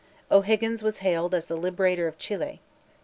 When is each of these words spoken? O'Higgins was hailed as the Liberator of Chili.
O'Higgins 0.31 0.81
was 0.81 0.97
hailed 1.05 1.35
as 1.35 1.45
the 1.45 1.55
Liberator 1.55 2.07
of 2.07 2.17
Chili. 2.17 2.59